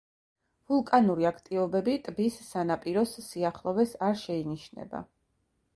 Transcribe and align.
ვულკანური 0.71 1.27
აქტივობები 1.31 1.95
ტბის 2.07 2.41
სანაპიროს 2.49 3.15
სიახლოვეს 3.29 3.95
არ 4.09 4.21
შეინიშნება. 4.27 5.09